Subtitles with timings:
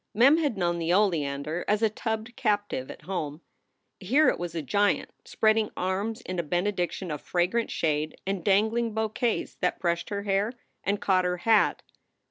[0.15, 3.41] Mem had known the oleander as a tubbed captive at home.
[3.99, 8.95] Here it was a giant, spreading arms in a benediction of fragrant shade and dangling
[8.95, 10.53] bouquets that brushed her hair
[10.83, 11.83] and caught her hat.